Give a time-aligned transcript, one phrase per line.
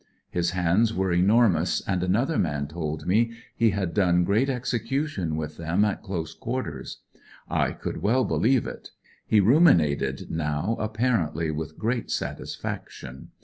[0.31, 5.57] His hands were enormous, and another man told me he had done great execution with
[5.57, 7.03] them at close quarters.
[7.47, 8.89] I could well believe it.
[9.27, 13.27] He ruminated now apparently with great satisfaction.)